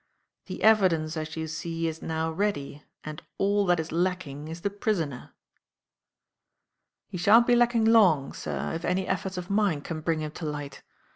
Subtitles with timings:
[0.47, 4.71] The evidence, as you see, is now ready, and all that is lacking is the
[4.71, 5.35] prisoner."
[7.07, 10.45] "He shan't be lacking long, sir, if any efforts of mine can bring him to
[10.47, 10.81] light.